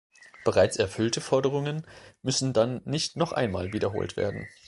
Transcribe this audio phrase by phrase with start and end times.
[0.45, 1.85] Bereits erfüllte Forderungen
[2.23, 4.47] müssen dann nicht noch einmal wiederholt werden.